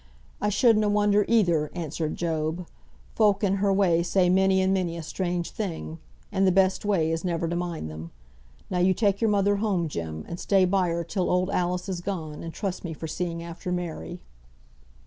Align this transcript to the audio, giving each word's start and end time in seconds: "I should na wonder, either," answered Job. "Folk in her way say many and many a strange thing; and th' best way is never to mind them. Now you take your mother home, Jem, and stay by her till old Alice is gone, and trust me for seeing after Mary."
"I 0.41 0.49
should 0.49 0.79
na 0.79 0.87
wonder, 0.87 1.25
either," 1.27 1.69
answered 1.75 2.15
Job. 2.15 2.65
"Folk 3.13 3.43
in 3.43 3.57
her 3.57 3.71
way 3.71 4.01
say 4.01 4.31
many 4.31 4.59
and 4.59 4.73
many 4.73 4.97
a 4.97 5.03
strange 5.03 5.51
thing; 5.51 5.99
and 6.31 6.47
th' 6.47 6.55
best 6.55 6.83
way 6.83 7.11
is 7.11 7.23
never 7.23 7.47
to 7.47 7.55
mind 7.55 7.87
them. 7.91 8.09
Now 8.71 8.79
you 8.79 8.95
take 8.95 9.21
your 9.21 9.29
mother 9.29 9.57
home, 9.57 9.87
Jem, 9.87 10.25
and 10.27 10.39
stay 10.39 10.65
by 10.65 10.87
her 10.89 11.03
till 11.03 11.29
old 11.29 11.51
Alice 11.51 11.87
is 11.87 12.01
gone, 12.01 12.41
and 12.41 12.51
trust 12.51 12.83
me 12.83 12.93
for 12.93 13.05
seeing 13.05 13.43
after 13.43 13.71
Mary." 13.71 14.21